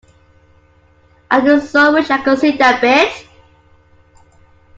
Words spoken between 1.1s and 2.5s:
I do so wish I could